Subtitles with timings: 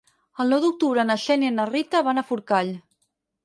[0.43, 2.77] El nou d'octubre na Xènia i na Rita van a Forcall.